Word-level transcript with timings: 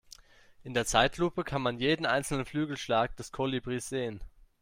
In 0.63 0.73
der 0.73 0.87
Zeitlupe 0.87 1.43
kann 1.43 1.61
man 1.61 1.77
jeden 1.77 2.07
einzelnen 2.07 2.43
Flügelschlag 2.47 3.15
des 3.17 3.31
Kolibris 3.31 3.87
sehen. 3.89 4.19